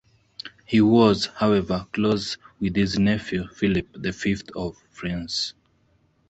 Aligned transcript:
He 0.65 0.81
was, 0.81 1.27
however, 1.27 1.85
close 1.93 2.35
with 2.59 2.75
his 2.75 2.97
nephew 2.97 3.47
Philip 3.49 3.87
the 3.93 4.11
Fifth 4.11 4.49
of 4.55 4.75
France. 4.89 5.53